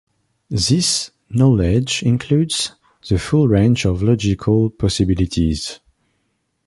[0.49, 2.73] This knowledge includes
[3.07, 5.79] the full range of logical possibilities.